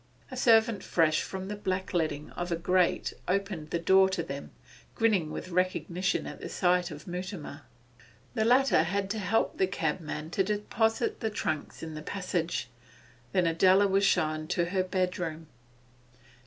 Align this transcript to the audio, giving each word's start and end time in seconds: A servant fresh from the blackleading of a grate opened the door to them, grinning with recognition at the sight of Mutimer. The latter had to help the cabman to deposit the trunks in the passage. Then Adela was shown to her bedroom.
A 0.31 0.35
servant 0.35 0.81
fresh 0.83 1.21
from 1.21 1.47
the 1.47 1.55
blackleading 1.55 2.31
of 2.31 2.51
a 2.51 2.55
grate 2.55 3.13
opened 3.27 3.69
the 3.69 3.77
door 3.77 4.09
to 4.09 4.23
them, 4.23 4.49
grinning 4.95 5.29
with 5.29 5.49
recognition 5.49 6.25
at 6.25 6.41
the 6.41 6.49
sight 6.49 6.89
of 6.89 7.05
Mutimer. 7.05 7.61
The 8.33 8.43
latter 8.43 8.81
had 8.81 9.11
to 9.11 9.19
help 9.19 9.59
the 9.59 9.67
cabman 9.67 10.31
to 10.31 10.43
deposit 10.43 11.19
the 11.19 11.29
trunks 11.29 11.83
in 11.83 11.93
the 11.93 12.01
passage. 12.01 12.67
Then 13.31 13.45
Adela 13.45 13.87
was 13.87 14.03
shown 14.03 14.47
to 14.47 14.71
her 14.73 14.83
bedroom. 14.83 15.45